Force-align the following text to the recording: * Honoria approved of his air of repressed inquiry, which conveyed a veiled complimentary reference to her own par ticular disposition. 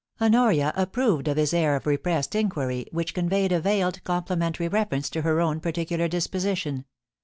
* 0.13 0.19
Honoria 0.19 0.73
approved 0.75 1.27
of 1.27 1.37
his 1.37 1.53
air 1.53 1.75
of 1.75 1.85
repressed 1.85 2.33
inquiry, 2.33 2.87
which 2.91 3.13
conveyed 3.13 3.51
a 3.51 3.59
veiled 3.61 4.03
complimentary 4.03 4.67
reference 4.67 5.11
to 5.11 5.21
her 5.21 5.39
own 5.39 5.59
par 5.59 5.73
ticular 5.73 6.09
disposition. 6.09 6.85